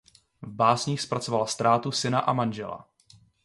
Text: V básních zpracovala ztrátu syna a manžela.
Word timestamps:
V 0.41 0.47
básních 0.51 1.01
zpracovala 1.01 1.45
ztrátu 1.47 1.91
syna 1.91 2.19
a 2.19 2.33
manžela. 2.33 2.87